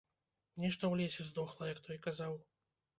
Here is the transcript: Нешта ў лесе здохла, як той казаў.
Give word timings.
Нешта 0.63 0.83
ў 0.89 0.93
лесе 1.03 1.27
здохла, 1.29 1.63
як 1.73 1.79
той 1.87 2.05
казаў. 2.11 2.33